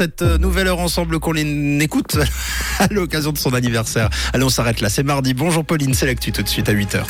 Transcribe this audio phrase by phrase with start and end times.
[0.00, 2.18] Cette euh, nouvelle heure ensemble qu'on écoute
[2.78, 4.08] à l'occasion de son anniversaire.
[4.32, 4.88] Allez, on s'arrête là.
[4.88, 5.34] C'est mardi.
[5.34, 7.02] Bonjour Pauline, c'est l'actu tout de suite à 8h.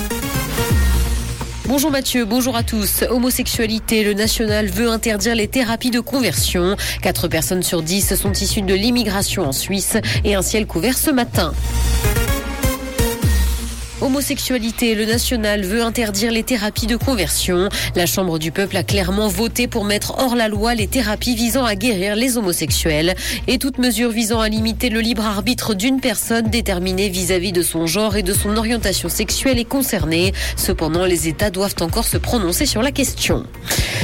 [1.66, 3.04] Bonjour Mathieu, bonjour à tous.
[3.10, 6.78] Homosexualité, le national veut interdire les thérapies de conversion.
[7.02, 11.10] Quatre personnes sur dix sont issues de l'immigration en Suisse et un ciel couvert ce
[11.10, 11.52] matin.
[14.08, 17.68] Homosexualité, le national veut interdire les thérapies de conversion.
[17.94, 21.66] La Chambre du peuple a clairement voté pour mettre hors la loi les thérapies visant
[21.66, 23.14] à guérir les homosexuels
[23.48, 27.86] et toute mesure visant à limiter le libre arbitre d'une personne déterminée vis-à-vis de son
[27.86, 30.32] genre et de son orientation sexuelle est concernée.
[30.56, 33.44] Cependant, les États doivent encore se prononcer sur la question.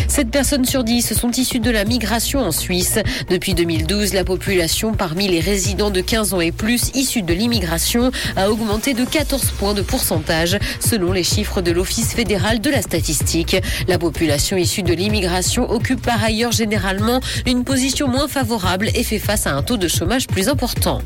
[0.07, 2.99] Sept personnes sur dix sont issues de la migration en Suisse.
[3.31, 8.11] Depuis 2012, la population parmi les résidents de 15 ans et plus issus de l'immigration
[8.37, 9.94] a augmenté de 14 points de pourcentage
[10.81, 13.57] selon les chiffres de l'Office fédéral de la statistique.
[13.89, 19.19] La population issue de l'immigration occupe par ailleurs généralement une position moins favorable et fait
[19.19, 21.01] face à un taux de chômage plus important.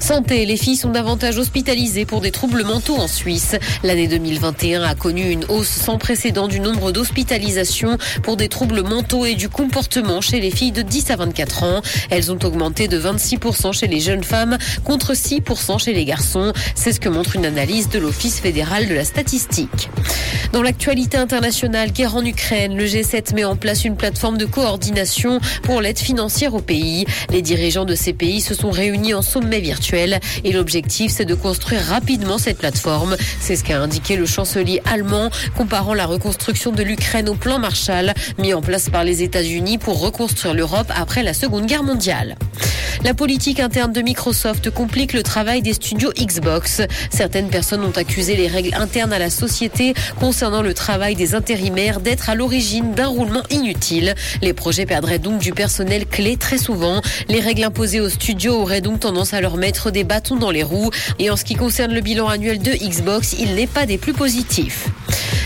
[0.00, 3.56] Santé, les filles sont davantage hospitalisées pour des troubles mentaux en Suisse.
[3.82, 9.24] L'année 2021 a connu une hausse sans précédent du nombre d'hospitalisations pour des troubles mentaux
[9.24, 11.82] et du comportement chez les filles de 10 à 24 ans.
[12.10, 16.52] Elles ont augmenté de 26% chez les jeunes femmes contre 6% chez les garçons.
[16.74, 19.88] C'est ce que montre une analyse de l'Office fédéral de la statistique.
[20.52, 25.40] Dans l'actualité internationale, guerre en Ukraine, le G7 met en place une plateforme de coordination
[25.62, 27.04] pour l'aide financière au pays.
[27.30, 31.34] Les dirigeants de ces pays se sont réunis en sommet virtuel et l'objectif c'est de
[31.34, 33.16] construire rapidement cette plateforme.
[33.40, 38.12] C'est ce qu'a indiqué le chancelier allemand comparant la reconstruction de l'Ukraine au plan Marshall
[38.38, 42.36] mis en place par les États-Unis pour reconstruire l'Europe après la Seconde Guerre mondiale.
[43.04, 46.82] La politique interne de Microsoft complique le travail des studios Xbox.
[47.10, 52.00] Certaines personnes ont accusé les règles internes à la société concernant le travail des intérimaires
[52.00, 54.14] d'être à l'origine d'un roulement inutile.
[54.42, 57.00] Les projets perdraient donc du personnel clé très souvent.
[57.28, 59.56] Les règles imposées aux studios auraient donc tendance à leur
[59.90, 60.90] des bâtons dans les roues.
[61.18, 64.12] Et en ce qui concerne le bilan annuel de Xbox, il n'est pas des plus
[64.12, 64.88] positifs.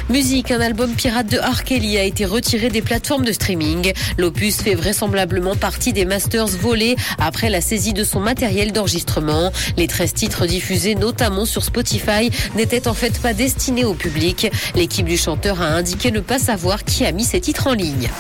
[0.08, 1.62] Musique, un album pirate de R.
[1.70, 3.92] A été retiré des plateformes de streaming.
[4.18, 9.52] L'opus fait vraisemblablement partie des masters volés après la saisie de son matériel d'enregistrement.
[9.76, 14.50] Les 13 titres diffusés notamment sur Spotify n'étaient en fait pas destinés au public.
[14.74, 18.10] L'équipe du chanteur a indiqué ne pas savoir qui a mis ces titres en ligne.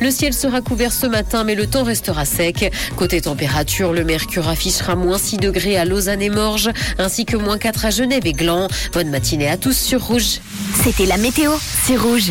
[0.00, 2.72] Le ciel sera couvert ce matin, mais le temps restera sec.
[2.96, 7.58] Côté température, le mercure affichera moins 6 degrés à Lausanne et Morges, ainsi que moins
[7.58, 8.68] 4 à Genève et Gland.
[8.92, 10.40] Bonne matinée à tous sur Rouge.
[10.82, 11.52] C'était la météo,
[11.84, 12.28] c'est Rouge.